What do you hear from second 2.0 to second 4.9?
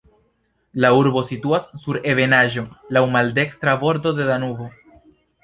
ebenaĵo, laŭ maldekstra bordo de Danubo.